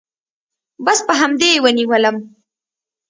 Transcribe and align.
بس 0.85 0.99
په 1.07 1.13
همدې 1.21 1.49
يې 1.53 1.61
ونيولم. 1.63 2.17